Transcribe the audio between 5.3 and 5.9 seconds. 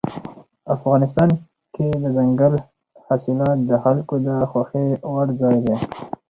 ځای دی.